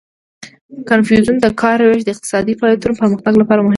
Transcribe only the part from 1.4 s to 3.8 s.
د کار ویش د اقتصادي فعالیتونو پرمختګ لپاره مهم ګڼلو